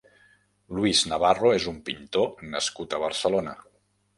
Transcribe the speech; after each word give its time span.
Luis 0.77 1.01
Navarro 1.11 1.51
és 1.57 1.67
un 1.73 1.77
pintor 1.91 2.45
nascut 2.55 2.97
a 2.99 3.03
Barcelona. 3.05 3.55